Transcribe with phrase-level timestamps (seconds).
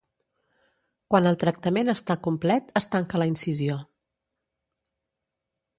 [1.15, 3.79] Quan el tractament està complet es tanca la incisió.